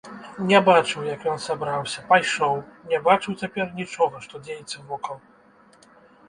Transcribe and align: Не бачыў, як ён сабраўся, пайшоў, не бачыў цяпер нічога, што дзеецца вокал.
Не 0.51 0.59
бачыў, 0.67 1.01
як 1.15 1.27
ён 1.33 1.37
сабраўся, 1.47 2.03
пайшоў, 2.11 2.55
не 2.93 3.01
бачыў 3.09 3.37
цяпер 3.45 3.77
нічога, 3.81 4.15
што 4.25 4.43
дзеецца 4.49 4.83
вокал. 4.91 5.23